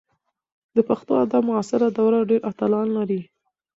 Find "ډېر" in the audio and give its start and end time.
2.29-2.41